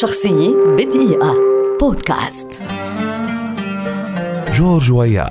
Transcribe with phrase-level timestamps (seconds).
[0.00, 1.34] شخصية بدقيقة.
[1.80, 2.62] بودكاست.
[4.52, 5.28] جورج ويا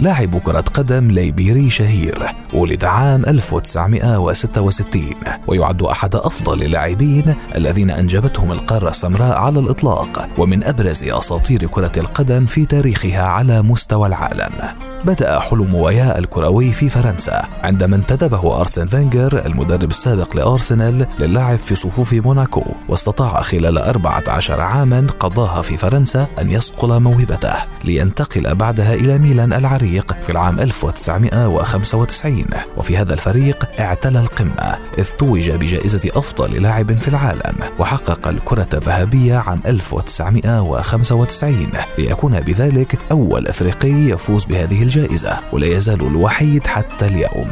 [0.00, 5.14] لاعب كرة قدم ليبيري شهير ولد عام 1966
[5.46, 12.46] ويعد أحد أفضل اللاعبين الذين أنجبتهم القارة السمراء على الإطلاق ومن أبرز أساطير كرة القدم
[12.46, 14.87] في تاريخها على مستوى العالم.
[15.04, 21.74] بدأ حلم ويا الكروي في فرنسا عندما انتدبه أرسن فينجر المدرب السابق لأرسنال للعب في
[21.74, 29.18] صفوف موناكو واستطاع خلال 14 عاما قضاها في فرنسا أن يصقل موهبته لينتقل بعدها إلى
[29.18, 32.44] ميلان العريق في العام 1995
[32.76, 39.36] وفي هذا الفريق اعتلى القمة إذ توج بجائزة أفضل لاعب في العالم وحقق الكرة الذهبية
[39.36, 47.50] عام 1995 ليكون بذلك أول أفريقي يفوز بهذه الجائزة ولا يزال الوحيد حتى اليوم.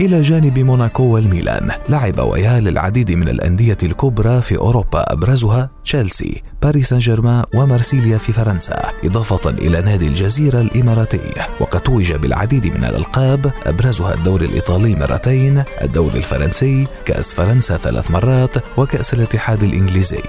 [0.00, 6.88] إلى جانب موناكو والميلان لعب ويا للعديد من الأندية الكبرى في أوروبا أبرزها تشيلسي باريس
[6.88, 11.20] سان جيرمان ومارسيليا في فرنسا إضافة إلى نادي الجزيرة الإماراتي.
[11.60, 18.78] وقد توج بالعديد من الألقاب أبرزها الدوري الإيطالي مرتين الدوري الفرنسي كأس فرنسا ثلاث مرات
[18.78, 20.22] وكأس الاتحاد الإنجليزي.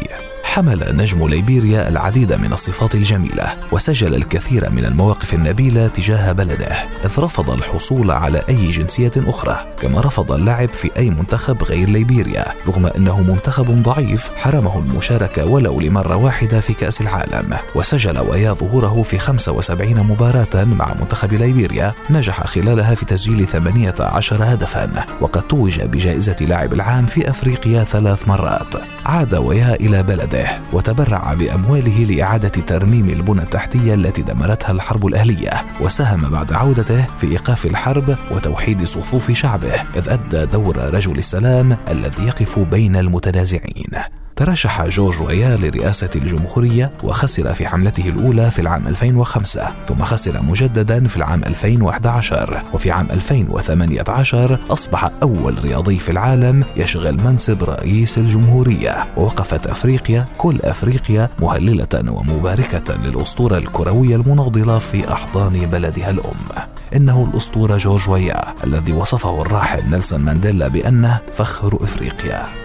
[0.46, 6.68] حمل نجم ليبيريا العديد من الصفات الجميلة وسجل الكثير من المواقف النبيلة تجاه بلده
[7.06, 12.46] إذ رفض الحصول على أي جنسية أخرى كما رفض اللعب في أي منتخب غير ليبيريا
[12.68, 17.58] رغم أنه منتخب ضعيف حرمه المشاركة ولو لمرة واحدة في كأس العالم.
[17.76, 25.06] وسجل ويا ظهوره في 75 مباراة مع منتخب ليبيريا نجح خلالها في تسجيل 18 هدفا
[25.22, 28.76] وقد توج بجائزة لاعب العام في أفريقيا ثلاث مرات.
[29.06, 30.04] عاد ويا إلى
[30.36, 37.28] بلده وتبرع بأمواله لإعادة ترميم البنى التحتية التي دمرتها الحرب الأهلية وساهم بعد عودته في
[37.28, 44.25] إيقاف الحرب وتوحيد صفوف شعبه إذ أدى دور رجل السلام الذي يقف بين المتنازعين.
[44.36, 51.08] ترشح جورج ويا لرئاسة الجمهورية وخسر في حملته الأولى في العام 2005 ثم خسر مجددا
[51.08, 59.08] في العام 2011 وفي عام 2018 أصبح أول رياضي في العالم يشغل منصب رئيس الجمهورية.
[59.18, 66.68] ووقفت أفريقيا كل أفريقيا مهللة ومباركة للأسطورة الكروية المناضلة في أحضان بلدها الأم.
[66.96, 72.65] إنه الأسطورة جورج ويا الذي وصفه الراحل نيلسون مانديلا بأنه فخر إفريقيا.